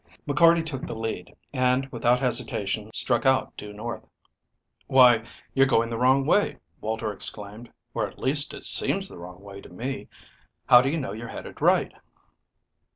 MCCARTY 0.25 0.63
took 0.65 0.81
the 0.87 0.95
lead, 0.97 1.35
and, 1.53 1.85
without 1.91 2.19
hesitation, 2.21 2.89
struck 2.91 3.23
out 3.23 3.55
due 3.55 3.71
north. 3.71 4.03
"Why, 4.87 5.27
you're 5.53 5.67
going 5.67 5.91
the 5.91 5.99
wrong 5.99 6.25
way," 6.25 6.57
Walter 6.79 7.13
exclaimed, 7.13 7.71
"or 7.93 8.07
at 8.07 8.17
least 8.17 8.51
it 8.55 8.65
seems 8.65 9.07
the 9.07 9.19
wrong 9.19 9.43
way 9.43 9.61
to 9.61 9.69
me. 9.69 10.07
How 10.65 10.81
do 10.81 10.89
you 10.89 10.99
know 10.99 11.11
you're 11.13 11.27
headed 11.27 11.61
right?" 11.61 11.93